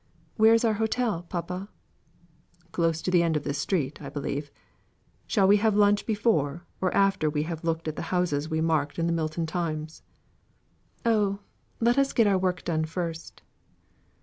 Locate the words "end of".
3.21-3.43